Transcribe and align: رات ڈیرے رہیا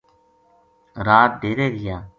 رات 1.05 1.29
ڈیرے 1.41 1.67
رہیا 1.73 1.97